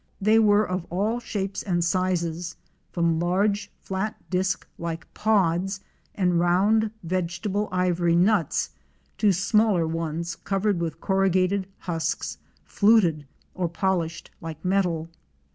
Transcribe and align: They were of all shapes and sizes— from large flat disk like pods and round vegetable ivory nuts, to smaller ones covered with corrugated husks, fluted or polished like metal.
They 0.19 0.39
were 0.39 0.67
of 0.67 0.83
all 0.89 1.19
shapes 1.19 1.61
and 1.61 1.85
sizes— 1.85 2.55
from 2.91 3.19
large 3.19 3.69
flat 3.83 4.15
disk 4.31 4.67
like 4.79 5.05
pods 5.13 5.79
and 6.15 6.39
round 6.39 6.89
vegetable 7.03 7.69
ivory 7.71 8.15
nuts, 8.15 8.71
to 9.19 9.31
smaller 9.31 9.85
ones 9.87 10.35
covered 10.37 10.79
with 10.79 11.01
corrugated 11.01 11.67
husks, 11.81 12.39
fluted 12.65 13.27
or 13.53 13.69
polished 13.69 14.31
like 14.41 14.65
metal. 14.65 15.07